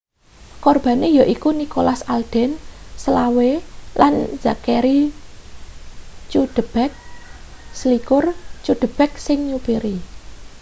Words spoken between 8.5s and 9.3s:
cuddeback